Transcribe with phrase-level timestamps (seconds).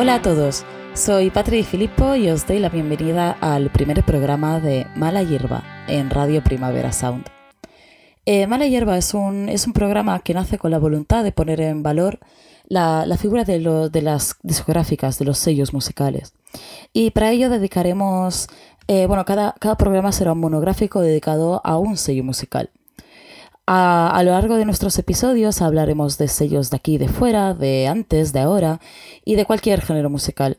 [0.00, 4.86] Hola a todos, soy Patri Filippo y os doy la bienvenida al primer programa de
[4.94, 7.26] Mala Hierba en Radio Primavera Sound.
[8.24, 11.60] Eh, Mala Hierba es un, es un programa que nace con la voluntad de poner
[11.60, 12.20] en valor
[12.68, 13.58] la, figura de,
[13.90, 16.32] de, las discográficas, de los sellos musicales.
[16.92, 18.46] Y para ello dedicaremos,
[18.86, 22.70] eh, bueno, cada, cada programa será un monográfico dedicado a un sello musical.
[23.70, 28.32] A, lo largo de nuestros episodios hablaremos de sellos de aquí de fuera, de antes,
[28.32, 28.80] de ahora
[29.26, 30.56] y de cualquier género musical.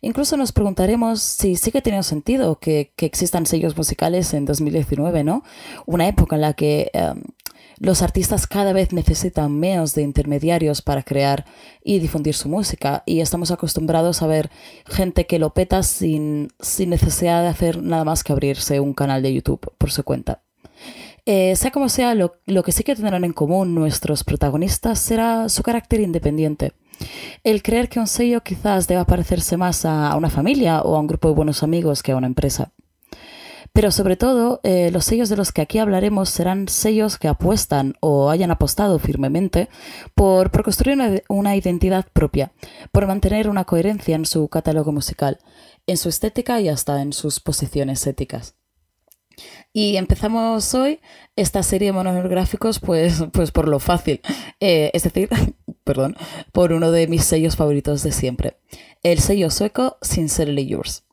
[0.00, 5.44] Incluso nos preguntaremos si sí que tiene sentido que, existan sellos musicales en 2019, ¿no?
[5.86, 7.22] Una época en la que em,
[7.78, 11.44] los artistas cada vez necesitan menos de intermediarios para crear
[11.84, 14.50] y difundir su música y estamos acostumbrados a ver
[14.86, 19.22] gente que lo peta sin, sin necesidad de hacer nada más que abrirse un canal
[19.22, 20.42] de YouTube por su cuenta.
[21.24, 25.62] Eh, sea como sea, lo, que sí que tendrán en común nuestros protagonistas será su
[25.62, 26.72] carácter independiente.
[27.44, 31.06] El creer que un sello quizás deba parecerse más a una familia o a un
[31.06, 32.72] grupo de buenos amigos que a una empresa.
[33.72, 37.94] Pero sobre todo, eh, los sellos de los que aquí hablaremos serán sellos que apuestan
[38.00, 39.68] o hayan apostado firmemente
[40.14, 42.52] por, construir una, una, identidad propia,
[42.92, 45.38] por mantener una coherencia en su catálogo musical,
[45.86, 48.56] en su estética y hasta en sus posiciones éticas.
[49.72, 51.00] Y empezamos hoy
[51.34, 54.20] esta serie de monográficos pues, pues por lo fácil,
[54.60, 55.30] eh, es decir,
[55.84, 56.16] perdón,
[56.52, 58.56] por uno de mis sellos favoritos de siempre,
[59.02, 61.04] el sello sueco Sincerely Yours.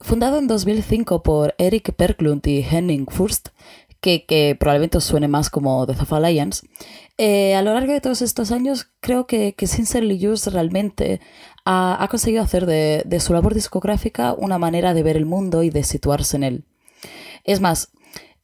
[0.00, 3.48] Fundado en 2005 por Eric Berglund y Henning Furst,
[4.00, 6.66] que, probablemente os suene más como The of Alliance,
[7.18, 11.20] eh, a lo largo de todos estos años creo que, que Sincerely Yours realmente
[11.64, 15.70] ha, conseguido hacer de, de su labor discográfica una manera de ver el mundo y
[15.70, 16.64] de situarse en él.
[17.44, 17.90] Es más,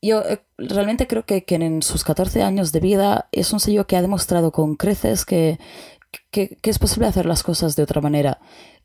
[0.00, 3.96] yo eh, realmente creo que, en sus 14 años de vida es un sello que
[3.96, 5.58] ha demostrado con creces que,
[6.32, 8.40] es posible hacer las cosas de otra manera.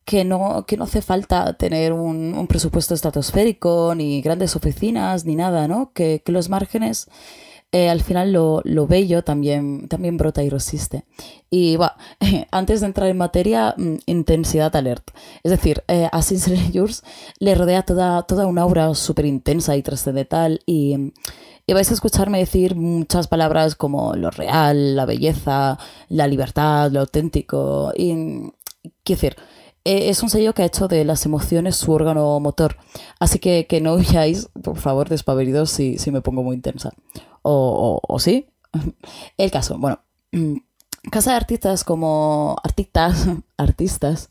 [0.05, 5.67] Que no, que no hace falta tener un, presupuesto estratosférico, ni grandes oficinas, ni nada,
[5.67, 5.91] ¿no?
[5.93, 7.07] Que, que los márgenes
[7.73, 11.05] eh, al final lo, bello también, también brota y resiste.
[11.49, 11.93] Y bueno,
[12.51, 15.09] antes de entrar en materia, mm, intensidad alert.
[15.41, 17.03] Es decir, eh, a Sincerely Yours
[17.39, 21.13] le rodea toda, toda una aura súper intensa y trascendental y,
[21.65, 25.79] y vais a escucharme decir muchas palabras como lo real, la belleza,
[26.09, 27.91] la libertad, lo auténtico.
[27.97, 28.51] Y,
[29.03, 29.35] quiero decir,
[29.83, 32.77] eh, es un sello que ha hecho de las emociones su órgano motor.
[33.19, 36.91] Así que que no huyáis, por favor, despaveridos si, si me pongo muy intensa
[37.43, 38.47] o, sí.
[39.37, 39.99] El caso, bueno,
[41.11, 43.27] casa de artistas como artistas,
[43.57, 44.29] artistas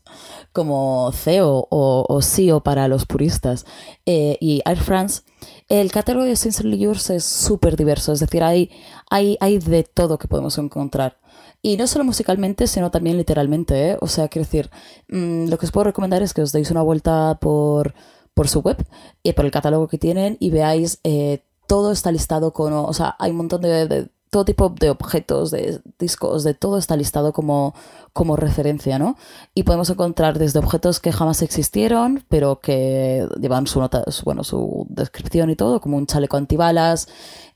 [0.51, 3.65] como CEO o, o CEO para los puristas
[4.05, 5.21] eh, y Air France,
[5.69, 8.71] el catálogo de Sincerely Yours es súper diverso, es decir, hay,
[9.09, 11.17] hay, hay de todo que podemos encontrar.
[11.65, 13.97] Y no solo musicalmente, sino también literalmente, ¿eh?
[14.01, 14.69] O sea, quiero decir,
[15.07, 17.93] mm, lo que os puedo recomendar es que os deis una vuelta por,
[18.33, 18.85] por su web
[19.23, 23.15] y por el catálogo que tienen y veáis eh, todo está listado con, o sea,
[23.19, 27.75] hay un montón de, todo tipo de objetos, de discos, de todo está listado como,
[28.13, 29.15] como referencia, ¿no?
[29.53, 34.87] Y podemos encontrar desde objetos que jamás existieron, pero que llevan su nota, bueno, su
[34.89, 37.07] descripción y todo, como un chaleco antibalas,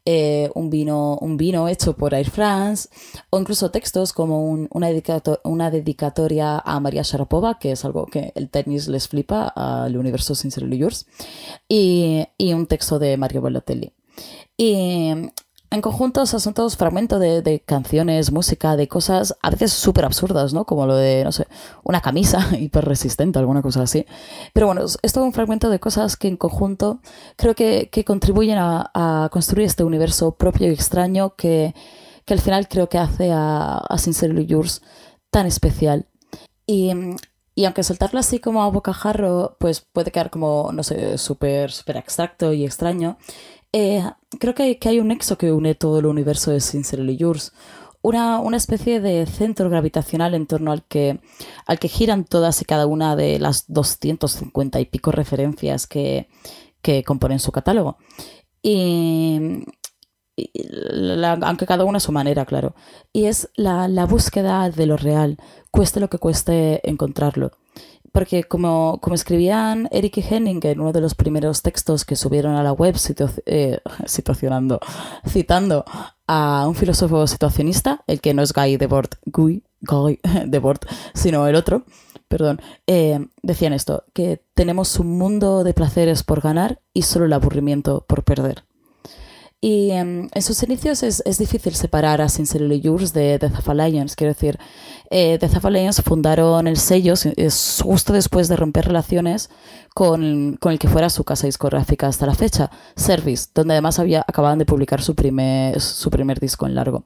[0.05, 2.89] eh, un, vino, un vino hecho por Air France,
[3.31, 4.89] o incluso textos como una,
[5.43, 10.35] una dedicatoria a María Sharapova, que es algo que el tenis les flipa al universo
[10.35, 11.07] Sincerely Yours,
[11.67, 13.96] y, y un texto de Mario Balotelli.
[14.57, 15.31] Y
[15.69, 20.65] en conjunto son todos fragmentos de, canciones, música, de cosas a veces súper absurdas, ¿no?
[20.65, 21.47] Como lo de, no sé,
[21.83, 24.05] una camisa hiper resistente, alguna cosa así.
[24.53, 27.01] Pero bueno, es todo un fragmento de cosas que en conjunto
[27.35, 31.75] creo que, contribuyen a, construir este universo propio y extraño que,
[32.27, 34.81] al final creo que hace a, a Sincerely Yours
[35.29, 36.07] tan especial.
[36.65, 36.91] Y,
[37.57, 41.97] y aunque soltarlo así como a bocajarro, pues puede quedar como, no sé, súper, súper
[41.97, 43.17] abstracto y extraño.
[43.79, 44.01] Eh,
[44.39, 47.53] creo que, hay un nexo que une todo el universo de Sincerely Yours.
[48.01, 51.19] Una, una, especie de centro gravitacional en torno al que,
[51.67, 56.27] al que giran todas y cada una de las 250 y pico referencias que,
[57.05, 57.97] componen su catálogo.
[58.63, 59.63] Y,
[61.43, 62.73] aunque cada una a su manera, claro.
[63.13, 65.37] Y es la, la, búsqueda de lo real,
[65.69, 67.51] cueste lo que cueste encontrarlo
[68.11, 72.55] porque como, como escribían Eric y Henning en uno de los primeros textos que subieron
[72.55, 72.95] a la web
[73.45, 74.79] eh, situacionando,
[75.27, 75.85] citando
[76.27, 79.63] a un filósofo situacionista, el que no es Guy Debord, Guy,
[80.47, 80.79] Debord,
[81.13, 81.85] sino el otro,
[82.27, 87.33] perdón, eh, decían esto, que tenemos un mundo de placeres por ganar y solo el
[87.33, 88.63] aburrimiento por perder.
[89.59, 93.73] Y em, en sus inicios es, es, difícil separar a Sincerely Yours de The Zafa
[93.73, 94.15] Lions.
[94.15, 94.59] Quiero decir,
[95.09, 97.15] eh, The Zafa Lions fundaron el sello
[97.83, 99.49] justo después de romper relaciones
[99.95, 104.23] con, con, el que fuera su casa discográfica hasta la fecha, Service, donde además había,
[104.27, 107.03] acababan de publicar su primer, su primer disco en largo.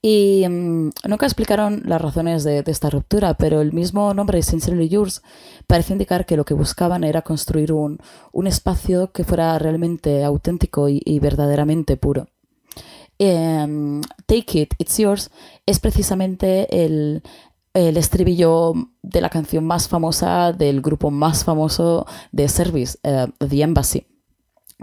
[0.00, 5.22] Y mm, nunca explicaron las razones de, esta ruptura, pero el mismo nombre, Sincerely Yours,
[5.66, 7.98] parece indicar que lo que buscaban era construir un,
[8.32, 12.28] un espacio que fuera realmente auténtico y, verdaderamente puro.
[13.18, 15.30] Em, Take It, It's Yours
[15.66, 17.22] es precisamente el,
[17.74, 23.62] el estribillo de la canción más famosa del grupo más famoso de Service, eh, The
[23.62, 24.06] Embassy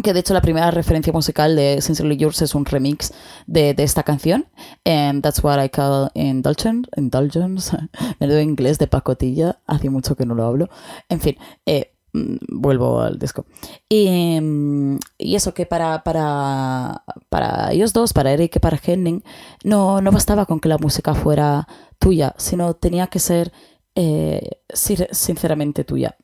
[0.04, 3.14] que de hecho la primera referencia musical de Sincerely Yours es un remix
[3.48, 4.46] de, de esta canción,
[4.84, 7.76] and that's what I call indulgence, indulgence,
[8.20, 10.70] me doy inglés de pacotilla, hace mucho que no lo hablo,
[11.08, 13.46] en fin, eh, mm, vuelvo al disco.
[13.88, 19.24] Y, mm, y, eso que para, para, para ellos dos, para Eric y para Henning,
[19.64, 21.70] no, no bastaba con que la música fuera
[22.00, 23.54] tuya, sino tenía que ser
[23.96, 26.18] eh, sinceramente tuya.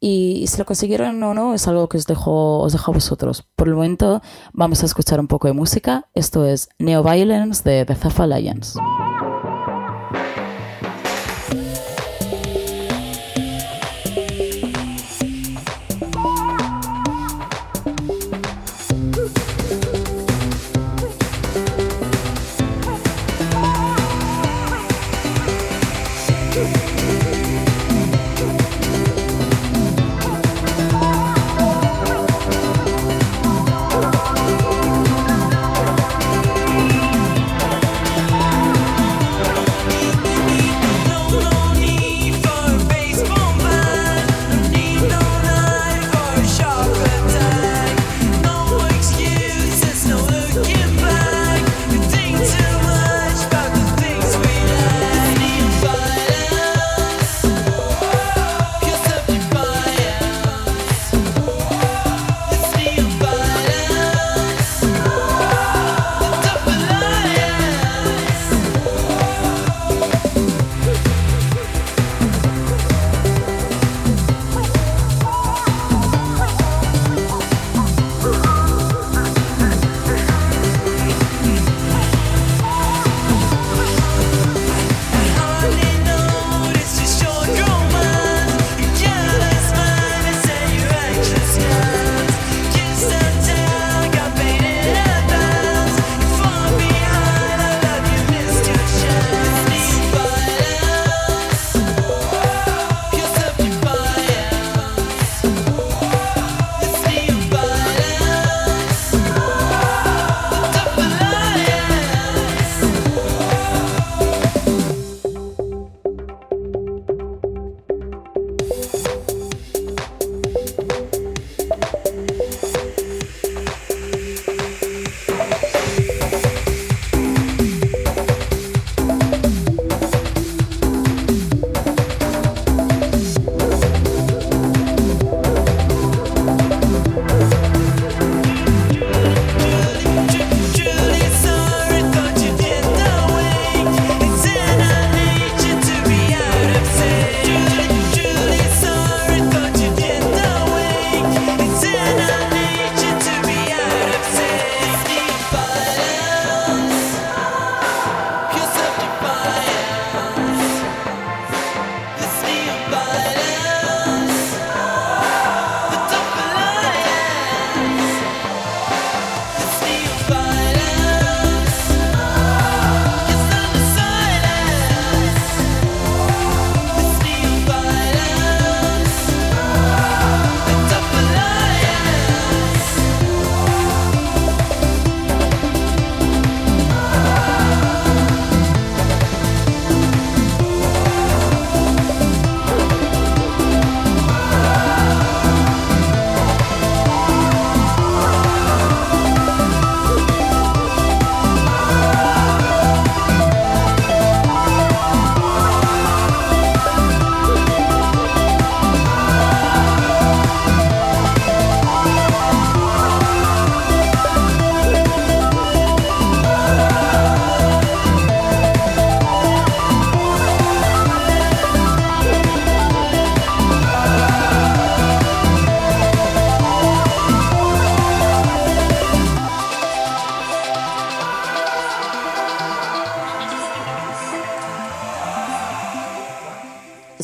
[0.00, 3.46] Y si lo consiguieron o no es algo que os dejo, os dejo a vosotros.
[3.56, 6.08] Por el momento vamos a escuchar un poco de música.
[6.14, 8.78] Esto es Neo Violence de The Zafa Alliance.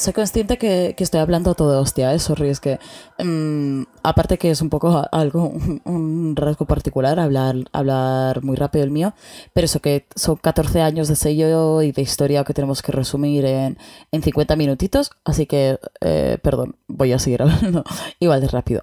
[0.00, 2.18] Soy consciente que, que, estoy hablando todo hostia, ¿eh?
[2.18, 2.78] Sorry, es que.
[3.18, 5.52] Um, aparte que es un poco algo,
[5.84, 9.14] un, rasgo particular, hablar, hablar muy rápido el mío,
[9.52, 13.44] pero eso que son 14 años de sello y de historia que tenemos que resumir
[13.44, 13.78] en,
[14.10, 17.84] en 50 minutitos, así que, eh, perdón, voy a seguir hablando
[18.18, 18.82] igual de rápido.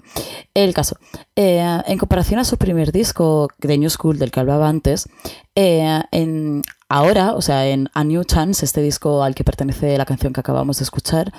[0.54, 0.98] El caso,
[1.36, 5.10] eh, en comparación a su primer disco de New School del que hablaba antes,
[5.56, 10.06] eh, en, ahora, o sea, en A New Chance, este disco al que pertenece la
[10.06, 11.34] canción que acabamos de escuchar,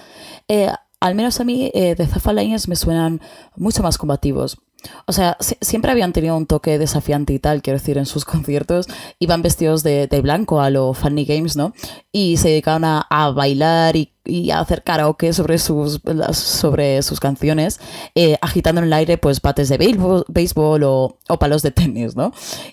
[0.48, 3.20] eh, al menos a mí eh, de Zafa me suenan
[3.56, 4.58] mucho más combativos.
[5.06, 8.86] O sea, siempre habían tenido un toque desafiante y tal, quiero decir, en sus conciertos
[9.18, 11.72] iban vestidos de, de blanco a lo Funny Games, ¿no?
[12.12, 16.00] Y se dedicaban a, a bailar y, y, a hacer karaoke sobre sus,
[16.32, 17.80] sobre sus canciones,
[18.14, 22.16] eh, agitando en el aire pues bates de béisbol, béisbol o, o, palos de tenis,
[22.16, 22.32] ¿no?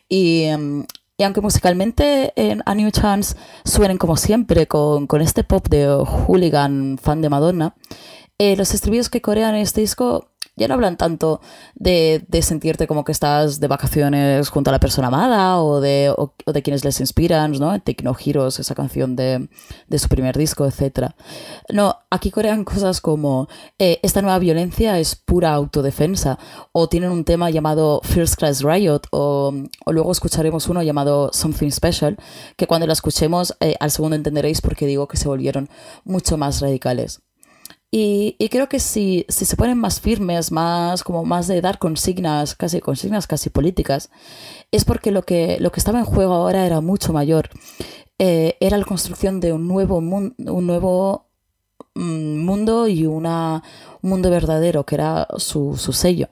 [0.10, 0.46] Y...
[1.18, 5.88] Y aunque musicalmente en A New Chance suenen como siempre con, con este pop de
[5.88, 7.76] hooligan fan de Madonna,
[8.38, 11.42] eh, los estribillos que corean en este disco ya no hablan tanto
[11.76, 16.14] de, de, sentirte como que estás de vacaciones junto a la persona amada o de,
[16.16, 17.80] o, de quienes les inspiran, ¿no?
[17.82, 19.50] Take No Heroes, esa canción de,
[19.88, 21.12] de su primer disco, etc.
[21.74, 23.48] No, aquí corean cosas como
[23.80, 26.40] eh, esta nueva violencia es pura autodefensa
[26.72, 29.54] o tienen un tema llamado First Class Riot o,
[29.86, 32.18] o luego escucharemos uno llamado Something Special
[32.56, 35.70] que cuando la escuchemos eh, al segundo entenderéis por qué digo que se volvieron
[36.04, 37.25] mucho más radicales.
[37.92, 41.80] Y, y, creo que si, si, se ponen más firmes, más como más de dar
[41.80, 44.10] consignas, casi consignas casi políticas,
[44.72, 47.50] es porque lo que, lo que estaba en juego ahora era mucho mayor.
[48.18, 51.28] Eh, era la construcción de un nuevo, mun un nuevo
[51.96, 53.64] mm, mundo y una,
[54.02, 56.30] un mundo verdadero, que era su, su sello.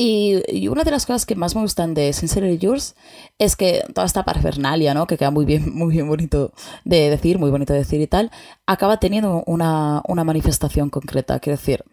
[0.00, 2.94] Y, una de las cosas que más me gustan de Sincerely Yours
[3.40, 5.08] es que toda esta parafernalia, ¿no?
[5.08, 6.52] Que queda muy bien, muy bien bonito
[6.84, 8.30] de decir, muy bonito de decir y tal,
[8.64, 11.40] acaba teniendo una, una manifestación concreta.
[11.40, 11.84] Quiero decir,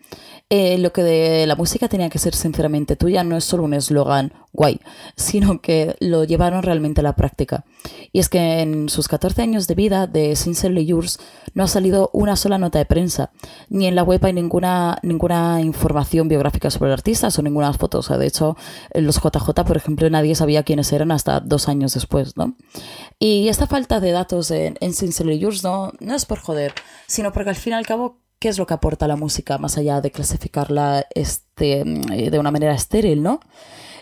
[0.50, 3.74] eh, lo que de la música tenía que ser sinceramente tuya no es solo un
[3.74, 4.80] eslogan guay,
[5.16, 7.66] sino que lo llevaron realmente a la práctica.
[8.12, 11.20] Y es que en sus 14 años de vida de Sincerely Yours
[11.56, 13.32] no ha salido una sola nota de prensa,
[13.70, 18.00] ni en la web hay ninguna, ninguna información biográfica sobre el artista o ninguna foto.
[18.00, 18.56] O sea, de hecho,
[18.94, 22.56] los JJ, por ejemplo, nadie sabía quiénes eran hasta dos años después, ¿no?
[23.18, 26.74] Y esta falta de datos en, en Sincerely Yours no, no es por joder,
[27.08, 29.76] sino porque al fin y al cabo qué es lo que aporta la música más
[29.76, 33.40] allá de clasificarla este, eh, de una manera estéril, ¿no?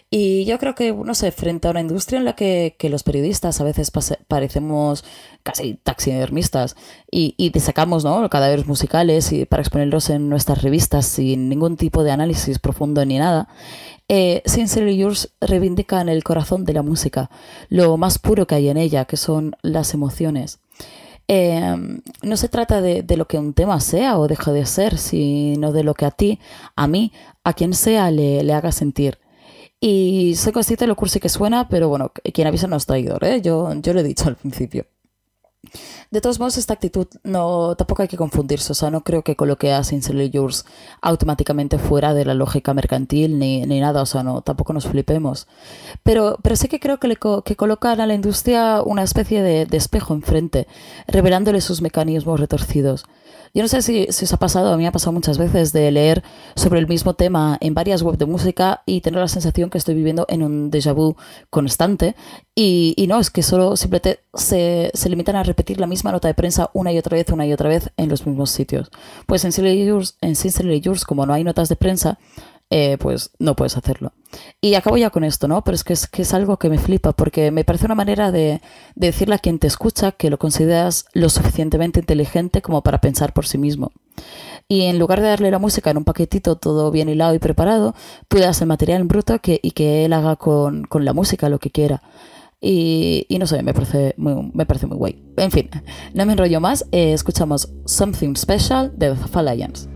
[0.10, 3.62] Y yo creo que, no sé, frente a una industria en la que, los periodistas
[3.62, 3.90] a veces
[4.28, 5.06] parecemos
[5.44, 6.76] casi taxidermistas
[7.10, 8.30] y, y sacamos ¿no?
[8.30, 13.20] cadáveres musicales y para exponerlos en nuestras revistas sin ningún tipo de análisis profundo ni
[13.20, 13.48] nada,
[14.10, 17.30] eh, Sincerely Yours reivindican el corazón de la música,
[17.70, 20.60] lo más puro que hay en ella, que son las emociones.
[21.28, 21.76] Eh,
[22.22, 25.72] no se trata de, de, lo que un tema sea o deja de ser, sino
[25.72, 26.40] de lo que a ti,
[26.76, 27.14] a mí,
[27.44, 29.20] a quien sea le, le haga sentir.
[29.80, 33.24] Y soy consciente de lo cursi que suena, pero bueno, quien avisa no es traidor,
[33.26, 33.42] ¿eh?
[33.42, 34.86] Yo, yo lo he dicho al principio.
[36.12, 38.72] De todos modos, esta actitud no tampoco hay que confundirse.
[38.72, 40.66] O sea, no creo que coloque a Sincerely Yours
[41.02, 44.02] automáticamente fuera de la lógica mercantil ni, ni nada.
[44.02, 45.48] O sea, no, tampoco nos flipemos.
[46.04, 49.66] Pero, pero sí que creo que, le que colocan a la industria una especie de,
[49.66, 50.68] de espejo enfrente,
[51.08, 53.06] revelándole sus mecanismos retorcidos.
[53.56, 55.74] Yo no sé si, si, os ha pasado, a mí me ha pasado muchas veces
[55.74, 56.24] de leer
[56.56, 59.94] sobre el mismo tema en varias webs de música y tener la sensación que estoy
[59.94, 61.16] viviendo en un déjà vu
[61.52, 62.16] constante.
[62.56, 66.34] Y, no, es que solo simplemente se, se, limitan a repetir la misma nota de
[66.34, 68.90] prensa una y otra vez, una y otra vez en los mismos sitios.
[69.28, 72.18] Pues en Sincerely Yours, en Sincerely Yours como no hay notas de prensa,
[72.76, 74.14] eh, pues no puedes hacerlo.
[74.60, 75.64] Y acabo ya con esto, ¿no?
[75.64, 78.32] Pero es que, es que es algo que me flipa, porque me parece una manera
[78.32, 78.62] de,
[78.96, 83.32] de decirle a quien te escucha que lo consideras lo suficientemente inteligente como para pensar
[83.32, 83.92] por sí mismo.
[84.68, 87.94] Y en lugar de darle la música en un paquetito todo bien hilado y preparado,
[88.28, 91.14] tú le das el material en bruto que, y que él haga con, con la
[91.14, 92.02] música lo que quiera.
[92.60, 95.24] Y, y, no sé, me parece, muy, me parece muy guay.
[95.38, 95.70] En fin,
[96.16, 99.93] no me enrollo más, eh, escuchamos Something Special de The Alliance.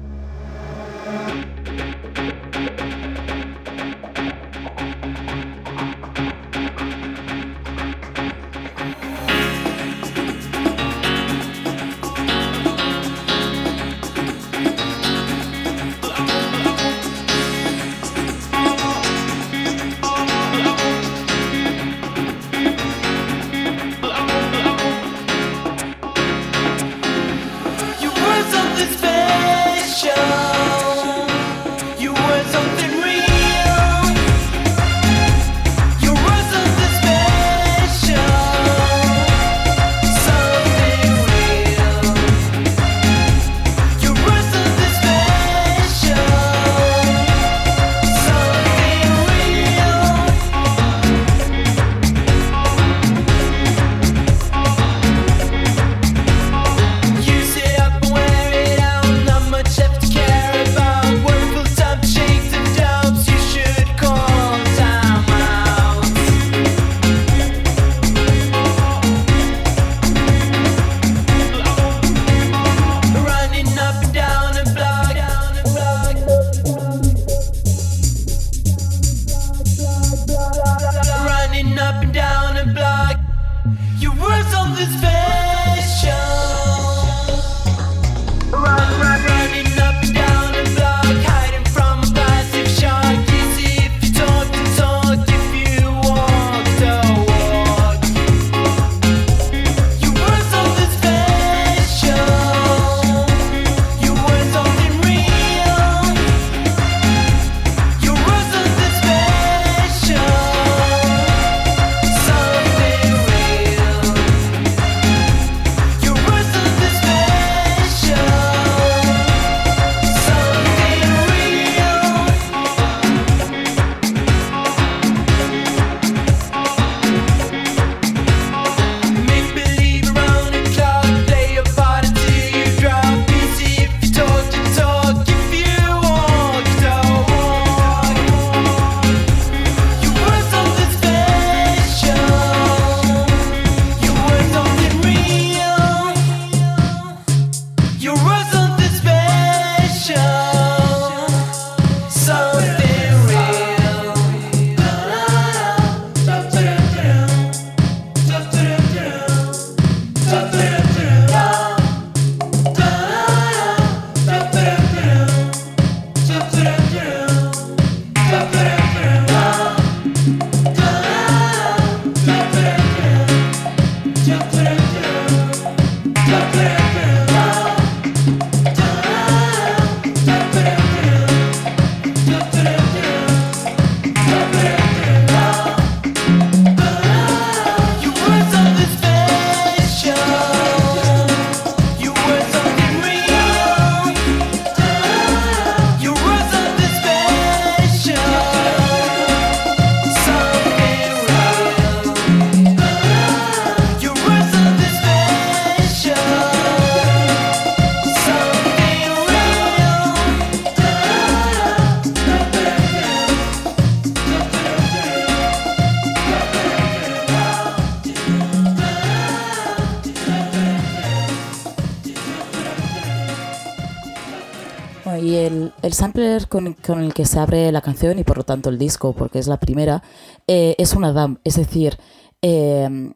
[226.85, 229.47] Con, el que se abre la canción y por lo tanto el disco, porque es
[229.47, 230.03] la primera,
[230.47, 231.97] eh, es una dam, es decir,
[232.41, 233.13] eh,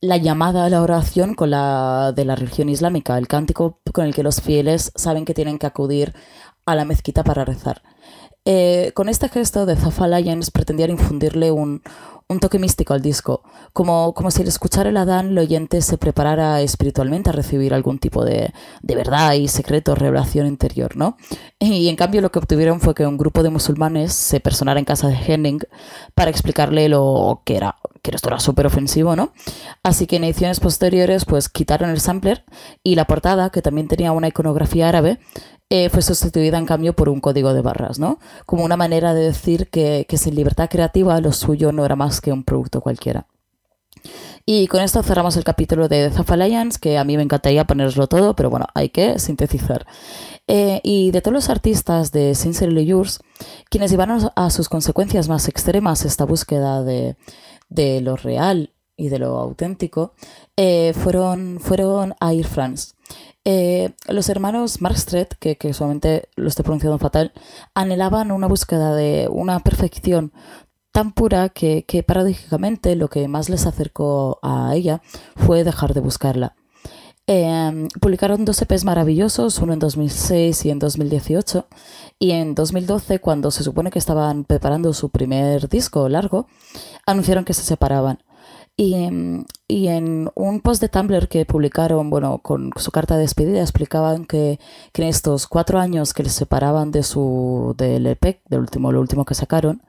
[0.00, 4.14] la llamada a la oración con la de la religión islámica, el cántico con el
[4.14, 6.14] que los fieles saben que tienen que acudir
[6.66, 7.82] a la mezquita para rezar.
[8.44, 11.82] Eh, con este gesto de Zafa Lions pretendían infundirle un,
[12.30, 15.96] un toque místico al disco, como, como si al escuchar el Adán el oyente se
[15.96, 21.16] preparara espiritualmente a recibir algún tipo de, de verdad y secreto, revelación interior, ¿no?
[21.58, 24.84] Y en cambio lo que obtuvieron fue que un grupo de musulmanes se personara en
[24.84, 25.60] casa de Henning
[26.14, 29.32] para explicarle lo que era, que esto era súper ofensivo, ¿no?
[29.82, 32.44] Así que en ediciones posteriores pues quitaron el sampler
[32.82, 35.18] y la portada, que también tenía una iconografía árabe,
[35.70, 38.18] eh, fue sustituida en cambio por un código de barras, ¿no?
[38.46, 42.32] Como una manera de decir que, sin libertad creativa lo suyo no era más que
[42.32, 43.26] un producto cualquiera.
[44.46, 48.06] Y con esto cerramos el capítulo de Zafa Alliance, que a mí me encantaría ponerlo
[48.06, 49.86] todo, pero bueno, hay que sintetizar.
[50.46, 53.20] Eh, y de todos los artistas de Sincerely Yours,
[53.68, 57.16] quienes llevaron a sus consecuencias más extremas esta búsqueda de,
[58.00, 60.14] lo real y de lo auténtico,
[60.56, 62.94] eh, fueron, fueron Air France.
[63.50, 67.32] Eh, los hermanos Markstret, que, que solamente lo estoy pronunciando fatal,
[67.72, 70.34] anhelaban una búsqueda de una perfección
[70.92, 75.00] tan pura que, paradójicamente lo que más les acercó a ella
[75.34, 76.56] fue dejar de buscarla.
[77.26, 81.68] Em, publicaron dos EPs maravillosos, uno en 2006 y en 2018,
[82.18, 86.48] y en 2012, cuando se supone que estaban preparando su primer disco largo,
[87.06, 88.18] anunciaron que se separaban.
[88.80, 94.24] Y, en un post de Tumblr que publicaron, bueno, con su carta de despedida, explicaban
[94.24, 94.60] que,
[94.94, 99.24] en estos cuatro años que les separaban de su del EP, del último, lo último
[99.24, 99.82] que sacaron,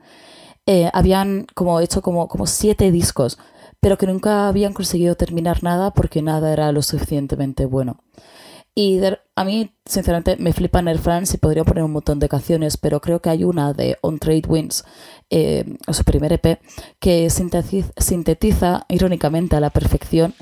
[0.65, 3.38] eh, habían como hecho como, como siete discos,
[3.80, 7.99] pero que nunca habían conseguido terminar nada porque nada era lo suficientemente bueno.
[8.75, 8.99] Y
[9.36, 13.01] a mí, sinceramente, me flipa Air France y podría poner un montón de canciones, pero
[13.01, 14.86] creo que hay una de On Trade Winds,
[15.29, 16.60] eh, su primer EP,
[16.99, 20.34] que sintetiza, irónicamente a la perfección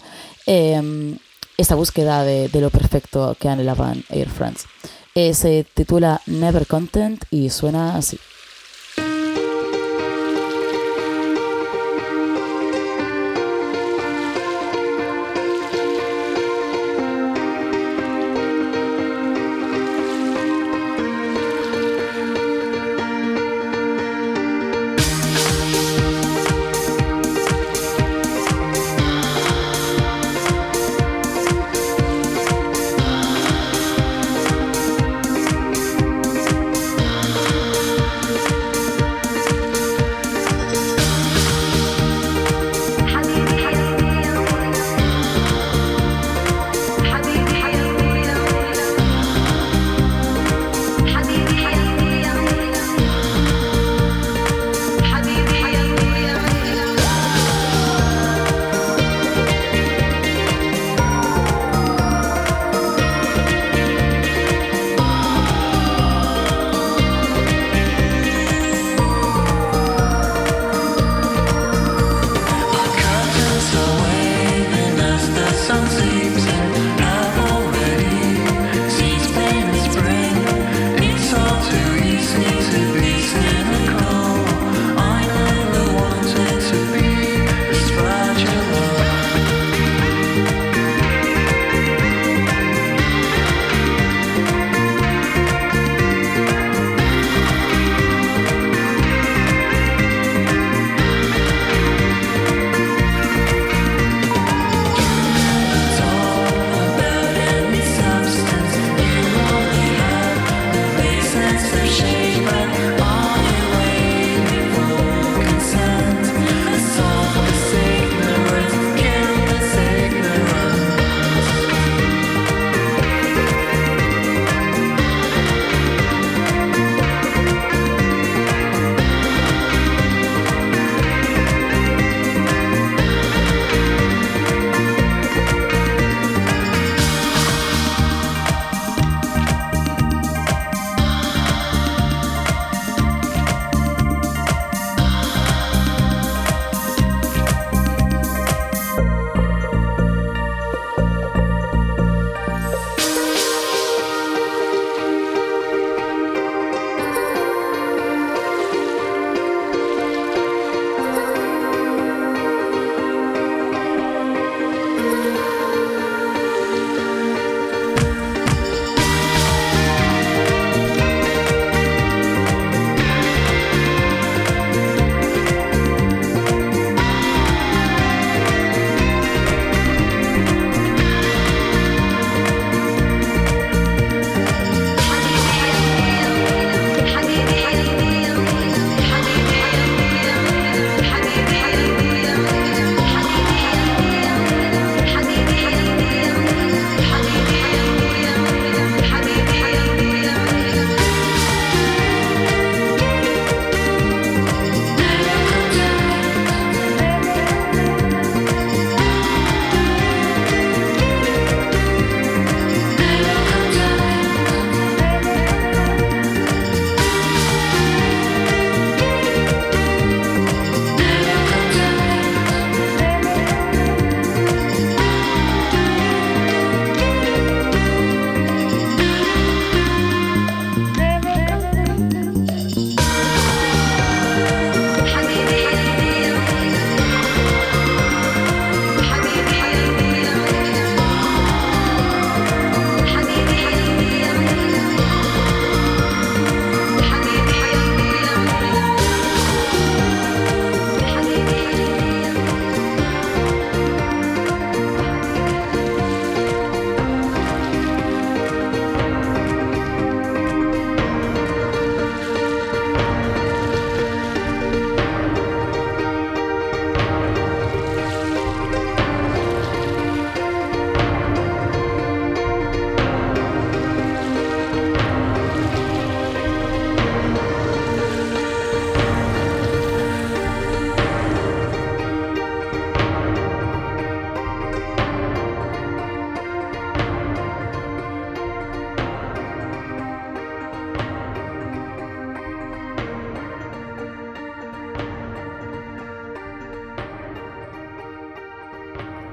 [0.46, 1.18] em,
[1.58, 4.68] esta búsqueda de, lo perfecto que anhelaban Air France.
[5.16, 8.20] Eh, se titula Never Content y suena así.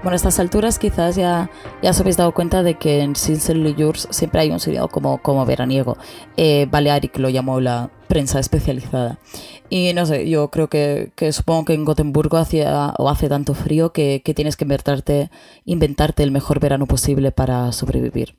[0.04, 1.50] Bueno, a estas alturas quizás ya,
[1.82, 5.16] ya os habéis dado cuenta de que en Sincerely Yours siempre hay un sonido como,
[5.22, 5.96] como veraniego.
[6.36, 9.18] Eh, Balearic lo llamó la prensa especializada.
[9.70, 13.54] Y no sé, yo creo que, que supongo que en Gotemburgo hacía, o hace tanto
[13.54, 15.30] frío que, que tienes que inventarte,
[15.64, 18.36] inventarte el mejor verano posible para sobrevivir.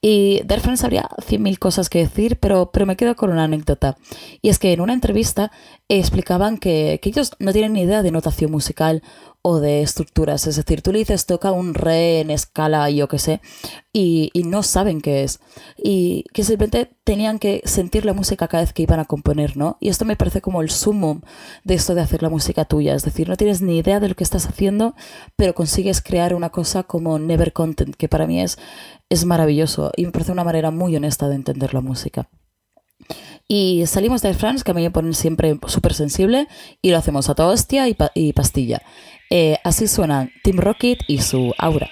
[0.00, 3.44] Y de Friends habría cien mil cosas que decir, pero, pero me quedo con una
[3.44, 3.96] anécdota.
[4.40, 5.50] Y es que en una entrevista
[5.88, 9.02] explicaban que, que ellos no tienen ni idea de notación musical
[9.42, 10.46] o de estructuras.
[10.46, 13.40] Es decir, tú le dices toca un re en escala, yo qué sé,
[13.92, 15.40] y, y, no saben qué es.
[15.76, 19.78] Y que simplemente tenían que sentir la música cada vez que iban a componer, ¿no?
[19.80, 21.22] Y esto me parece como el sumum
[21.64, 22.94] de esto de hacer la música tuya.
[22.94, 24.94] Es decir, no tienes ni idea de lo que estás haciendo,
[25.36, 28.58] pero consigues crear una cosa como Never Content, que para mí es,
[29.08, 32.28] es maravilloso y me parece una manera muy honesta de entender la música.
[33.52, 36.46] Y salimos de France, que a mí me ponen siempre súper sensible,
[36.82, 38.80] y lo hacemos a toda hostia y, pa y pastilla.
[39.32, 41.88] Eh, así suenan Team Rocket y su aura.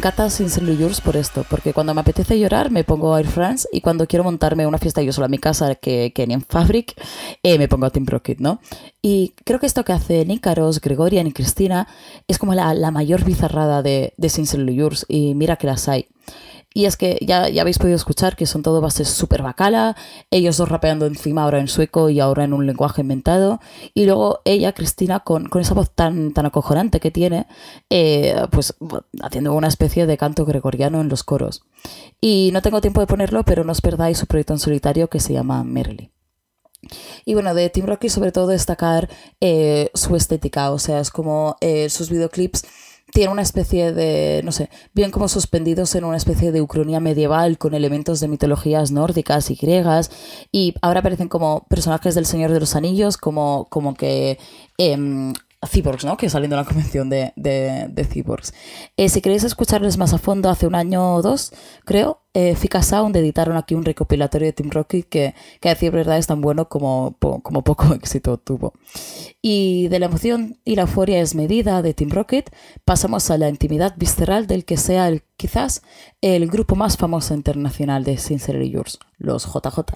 [0.00, 3.82] Encanta, Sincerely Yours por esto, porque cuando me apetece llorar me pongo Air France y
[3.82, 6.94] cuando quiero montarme una fiesta yo sola en mi casa, que, que ni en Fabric,
[7.42, 8.60] eh, me pongo a Team Rocket, ¿no?
[9.02, 11.86] Y creo que esto que hace Nícaros, Gregorian y Cristina
[12.28, 16.06] es como la, la mayor bizarrada de, de Sincerely Yours y mira que las hay.
[16.72, 19.96] Y es que ya, ya habéis podido escuchar que son todo bases súper bacala,
[20.30, 23.60] ellos dos rapeando encima ahora en sueco y ahora en un lenguaje inventado,
[23.92, 27.48] y luego ella, Cristina, con, con esa voz tan, tan acojonante que tiene,
[27.90, 28.74] eh, pues
[29.20, 31.62] haciendo una especie de canto gregoriano en los coros.
[32.20, 35.18] Y no tengo tiempo de ponerlo, pero no os perdáis su proyecto en solitario que
[35.18, 36.12] se llama Merly.
[37.24, 39.08] Y bueno, de Team Rocky sobre todo destacar
[39.40, 42.64] eh, su estética, o sea, es como eh, sus videoclips
[43.12, 47.58] tiene una especie de, no sé, bien como suspendidos en una especie de ucronía medieval
[47.58, 50.10] con elementos de mitologías nórdicas y griegas
[50.52, 54.38] y ahora aparecen como personajes del Señor de los Anillos, como, como que
[54.78, 55.32] eh,
[55.66, 56.16] Cyborgs, ¿no?
[56.16, 58.54] Que saliendo de la convención de, de, Cyborgs.
[58.96, 61.52] Eh, si queréis escucharles más a fondo, hace un año o dos,
[61.84, 65.92] creo, eh, Fika Sound editaron aquí un recopilatorio de Team Rocket que, que a decir
[65.92, 68.72] verdad es tan bueno como, como poco éxito tuvo.
[69.42, 72.50] Y de la emoción y la euforia desmedida de Team Rocket,
[72.86, 75.82] pasamos a la intimidad visceral del que sea el, quizás
[76.22, 79.92] el grupo más famoso internacional de Sincerely Yours, los JJ.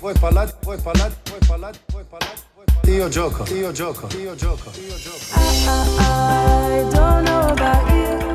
[0.00, 2.96] Vuoi parlare, vuoi parlare, vuoi parlare, vuoi parlare, vuoi parlare.
[2.96, 5.18] Io gioco, io gioco, io gioco, io gioco.
[5.36, 8.29] I, I, I don't know about you,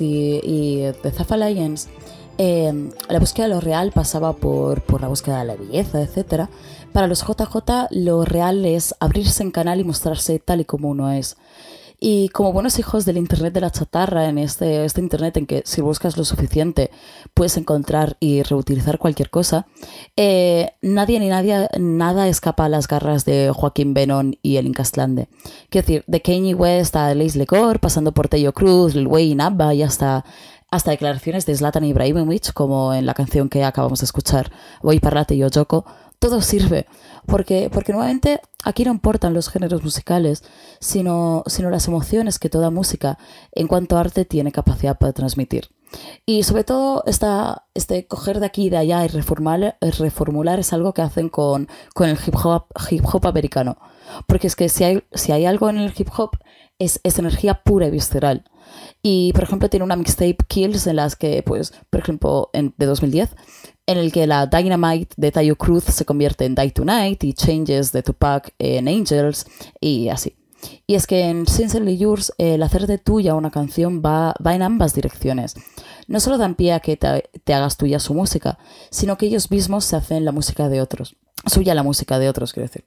[0.00, 1.88] y, y The Alliance
[2.42, 6.48] eh, la búsqueda de lo real pasaba por, por la búsqueda de la belleza, etc.,
[6.90, 11.12] para los JJ lo real es abrirse en canal y mostrarse tal y como uno
[11.12, 11.36] es.
[12.02, 15.62] Y como buenos hijos del Internet de la chatarra, en este, este Internet en que
[15.66, 16.90] si buscas lo suficiente
[17.34, 19.66] puedes encontrar y reutilizar cualquier cosa,
[20.16, 25.28] eh, nadie ni nadie, nada escapa a las garras de Joaquín Benon y el Incastlande.
[25.68, 29.74] Quiero decir, de Kanye West a Lace Lecor, pasando por Tello Cruz, Lil Wayne, Abba
[29.74, 30.24] y hasta
[30.70, 35.36] hasta declaraciones de Zlatan Ibrahimovic, como en la canción que acabamos de escuchar, Voy parlate
[35.36, 35.84] yo Yoko,
[36.20, 36.86] todo sirve,
[37.26, 40.44] porque, porque nuevamente aquí no importan los géneros musicales,
[40.78, 43.18] sino, sino las emociones que toda música
[43.52, 45.70] en cuanto a arte tiene capacidad para transmitir.
[46.26, 50.72] Y sobre todo esta, este coger de aquí y de allá y reformular, reformular es
[50.72, 53.78] algo que hacen con, con el hip hop, hip hop americano.
[54.26, 56.36] Porque es que si hay, si hay algo en el hip hop
[56.78, 58.44] es, es energía pura y visceral.
[59.02, 62.86] Y, por ejemplo, tiene una mixtape Kills en las que, pues, por ejemplo, en, de
[62.86, 63.30] 2010,
[63.86, 67.92] en el que la Dynamite de Tayo Cruz se convierte en Die Tonight y Changes
[67.92, 69.46] de Tupac en Angels
[69.80, 70.36] y así.
[70.86, 74.62] Y es que en Sincerely Yours el hacer de tuya una canción va, va en
[74.62, 75.54] ambas direcciones.
[76.06, 78.58] No solo dan pie a que te, te, hagas tuya su música,
[78.90, 81.16] sino que ellos mismos se hacen la música de otros.
[81.46, 82.84] Suya la música de otros, quiero decir.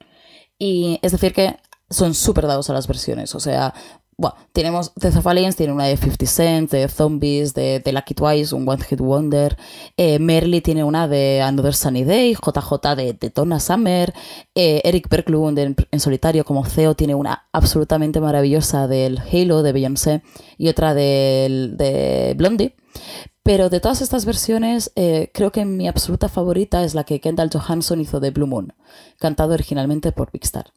[0.58, 1.56] Y es decir que
[1.90, 3.34] son súper dados a las versiones.
[3.34, 3.74] O sea,
[4.16, 8.54] bueno, tenemos The of tiene una de 50 Cent, de Zombies, de, de Lucky Twice,
[8.54, 9.56] un One Hit Wonder.
[9.96, 14.14] Eh, Merly tiene una de Another Sunny Day, JJ de, de Donna Summer.
[14.54, 20.22] Eh, Eric Berglund en, solitario como CEO tiene una absolutamente maravillosa del Halo de Beyoncé
[20.58, 22.74] y otra del, de Blondie.
[23.42, 27.50] Pero de todas estas versiones, eh, creo que mi absoluta favorita es la que Kendall
[27.52, 28.72] Johansson hizo de Blue Moon,
[29.18, 30.72] cantado originalmente por Big Star.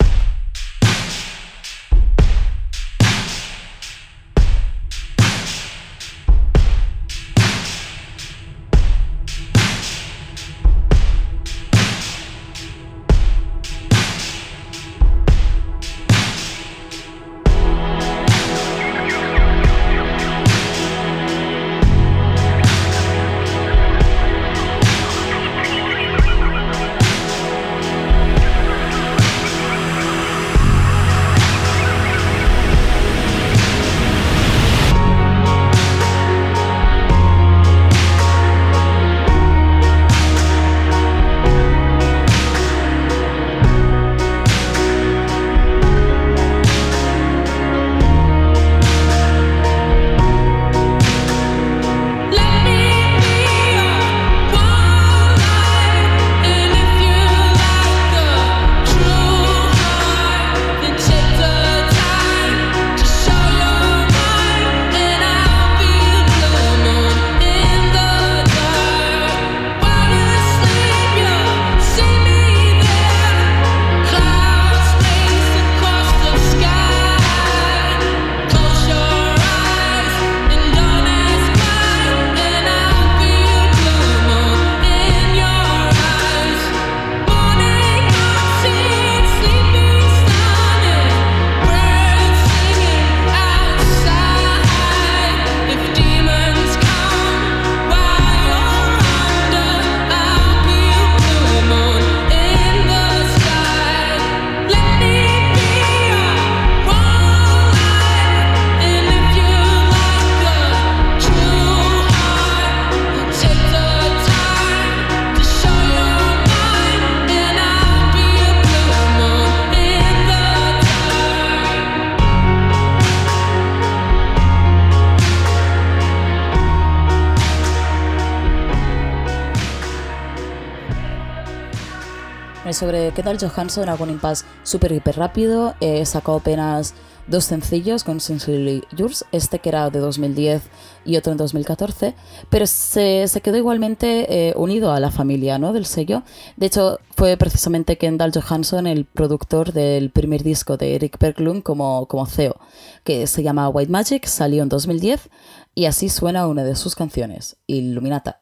[132.78, 135.74] Sobre Kendall Johansson hago un impasse súper hiper rápido.
[135.82, 136.94] Eh, sacó apenas
[137.28, 140.62] dos sencillos con Sincerely Yours, este que era de 2010
[141.06, 142.16] y otro en 2014,
[142.50, 145.74] pero se, se quedó igualmente eh, unido a la familia ¿no?
[145.74, 146.24] del sello.
[146.56, 152.06] De hecho, fue precisamente Kendall Johansson el productor del primer disco de Eric Berglund como,
[152.08, 152.58] como CEO,
[153.04, 155.30] que se llama White Magic, salió en 2010
[155.76, 158.42] y así suena una de sus canciones, Illuminata.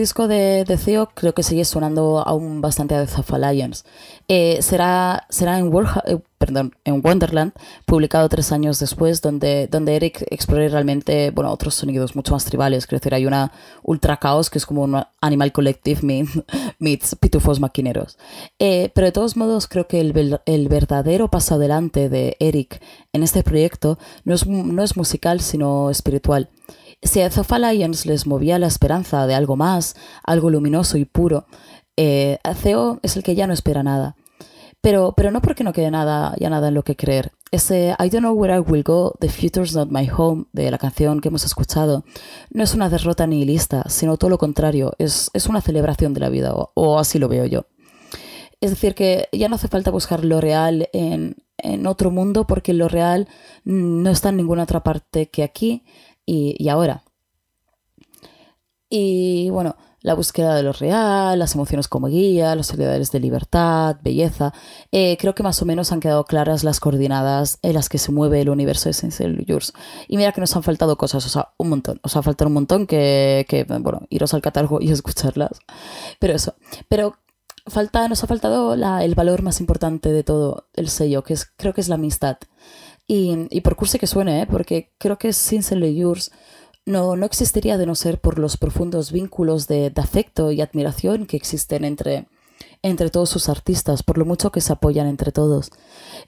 [0.00, 3.84] Disco de, de Theo creo que sigue sonando aún bastante a The Alliance.
[4.28, 5.72] Eh, será será en,
[6.06, 7.52] eh, perdón, Wonderland,
[7.84, 12.86] publicado tres años después, donde, donde Eric explore realmente bueno, otros sonidos mucho más tribales.
[12.86, 16.00] Quiero decir, hay una Ultra Chaos que es como un Animal Collective
[16.78, 18.18] meets Pitufos Maquineros.
[18.58, 22.80] Eh, pero de todos modos, creo que el, el, verdadero paso adelante de Eric
[23.12, 26.48] en este proyecto no es, no es musical, sino espiritual.
[27.02, 31.46] Si a Zofa Lions les movía la esperanza de algo más, algo luminoso y puro,
[31.96, 34.16] eh, Theo es el que ya no espera nada.
[34.82, 37.32] Pero, pero no porque no quede nada, ya nada en lo que creer.
[37.50, 40.78] Ese I don't know where I will go, The future's not my home, de la
[40.78, 42.04] canción que hemos escuchado,
[42.50, 46.30] no es una derrota nihilista, sino todo lo contrario, es, es una celebración de la
[46.30, 47.66] vida, o, así lo veo yo.
[48.62, 52.72] Es decir, que ya no hace falta buscar lo real en, en otro mundo porque
[52.72, 53.28] lo real
[53.64, 55.84] no está en ninguna otra parte que aquí
[56.26, 57.02] y, ahora.
[58.88, 63.96] Y bueno, la búsqueda de lo real, las emociones como guía, los ideales de libertad,
[64.02, 64.52] belleza.
[64.90, 68.12] Eh, creo que más o menos han quedado claras las coordinadas en las que se
[68.12, 69.72] mueve el universo de Essential Yours.
[70.08, 72.00] Y mira que nos han faltado cosas, o sea, un montón.
[72.02, 75.60] Os ha faltado un montón que, que, bueno, iros al catálogo y escucharlas.
[76.18, 76.54] Pero eso.
[76.88, 77.16] Pero
[77.66, 81.46] falta, nos ha faltado la, el valor más importante de todo el sello, que es,
[81.56, 82.38] creo que es la amistad.
[83.12, 84.46] Y, por curse que suene, ¿eh?
[84.46, 86.30] porque creo que Sincerely Yours
[86.86, 91.36] no, no existiría de no ser por los profundos vínculos de, afecto y admiración que
[91.36, 92.28] existen entre,
[92.82, 95.72] entre todos sus artistas, por lo mucho que se apoyan entre todos.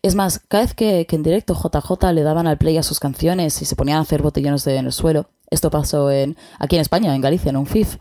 [0.02, 2.98] Es más, cada vez que, que en directo JJ le daban al play a sus
[2.98, 6.08] canciones y se ponían a hacer botellones de, en el suelo, esto pasó
[6.58, 7.98] aquí en España, en Galicia, en un FIF.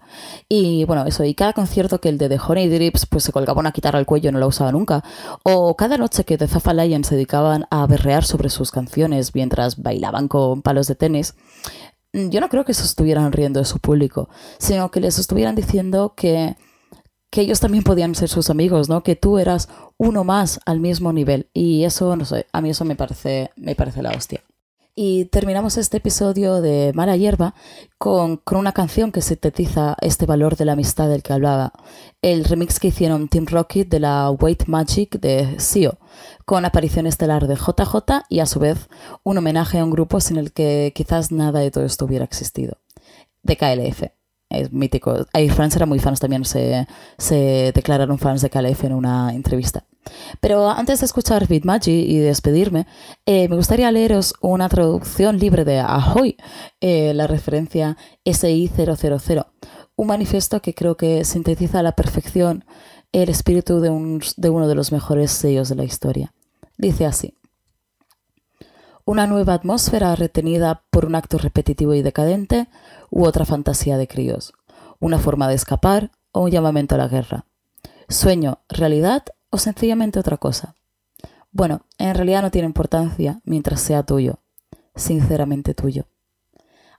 [0.48, 3.60] Y bueno, eso, y cada concierto que el de The Honey Drips pues se colgaba
[3.60, 5.04] una guitarra al cuello no la usaba nunca.
[5.44, 10.28] O cada noche que The Zafa se dedicaban a berrear sobre sus canciones mientras bailaban
[10.28, 11.36] con palos de tenis.
[12.14, 16.14] Yo no creo que se estuvieran riendo de su público, sino que les estuvieran diciendo
[16.16, 16.56] que,
[17.30, 19.04] que ellos también podían ser sus amigos, ¿no?
[19.04, 21.50] Que tú eras uno más al mismo nivel.
[21.54, 24.42] Y eso, no sé, a mí eso me parece, me parece la hostia.
[24.94, 27.56] Y terminamos este episodio de Mala Hierba
[27.98, 31.72] con, una canción que sintetiza este valor de la amistad del que hablaba.
[32.22, 35.98] El remix que hicieron Team Rocket de la White Magic de Sio,
[36.44, 38.90] con aparición estelar de JJ y a su vez
[39.24, 42.78] un homenaje a un grupo sin el que quizás nada de todo esto hubiera existido.
[43.44, 44.12] De KLF
[44.50, 45.26] es mítico.
[45.32, 46.86] Hay fans eran muy fans también, se,
[47.18, 49.86] se declararon fans de KLF en una entrevista.
[50.40, 52.88] Pero antes de escuchar Bitmagi y despedirme,
[53.26, 56.38] eh, me gustaría leeros una traducción libre de Ahoy,
[56.80, 59.46] eh, la referencia SI000,
[59.96, 62.66] un manifiesto que creo que sintetiza a la perfección
[63.12, 63.90] el espíritu de,
[64.38, 66.34] de uno de los mejores sellos de la historia.
[66.78, 67.38] Dice así.
[69.04, 72.68] Una nueva atmósfera retenida por un acto repetitivo y decadente
[73.10, 74.54] u otra fantasía de críos.
[75.00, 77.46] Una forma de escapar o un llamamiento a la guerra.
[78.08, 80.76] Sueño, realidad o sencillamente otra cosa.
[81.52, 84.40] Bueno, en realidad no tiene importancia mientras sea tuyo,
[84.96, 86.08] sinceramente tuyo.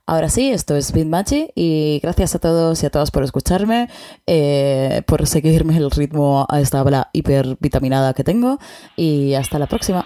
[0.05, 3.89] Ahora sí, esto es Bitmachi y gracias a todos y a todas por escucharme,
[4.27, 8.59] eh, por seguirme el ritmo a esta habla hipervitaminada que tengo
[8.97, 10.05] y hasta la próxima.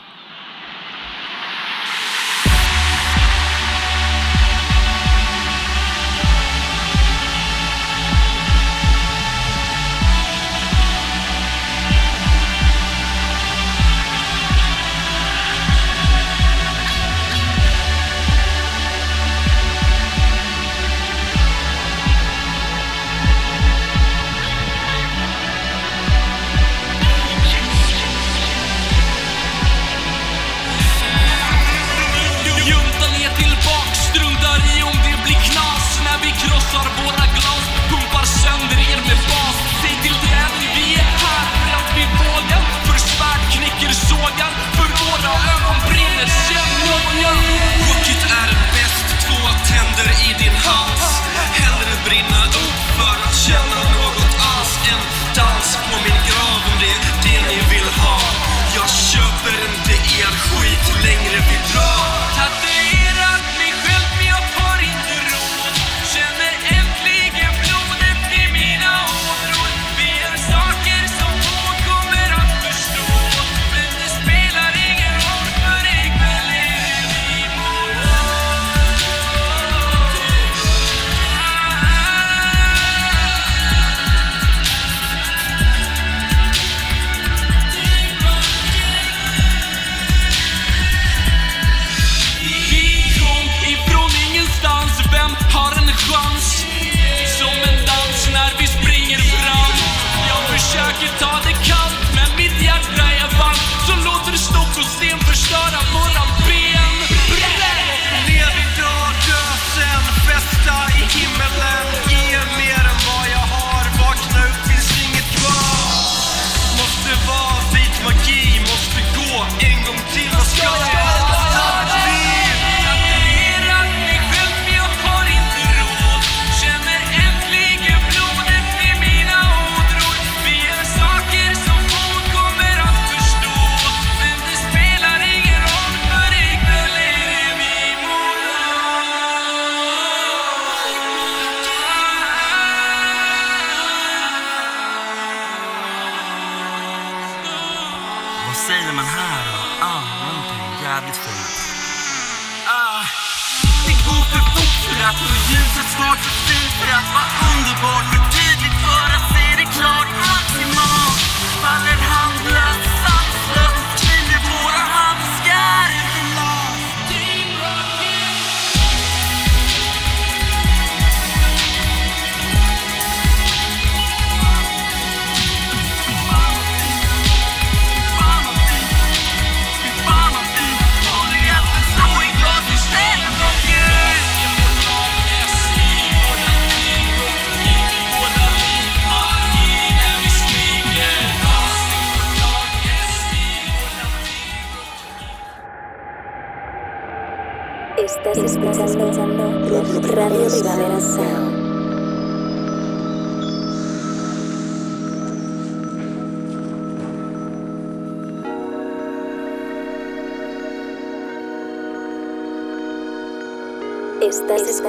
[46.17, 47.29] Känn, känn, ja, ja.
[48.37, 51.16] Är bäst, två tänder i din hals.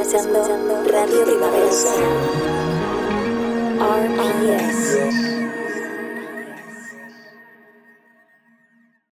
[0.09, 0.48] Estás